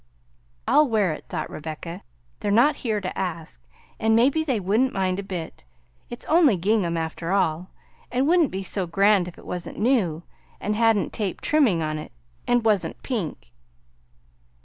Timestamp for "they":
4.43-4.59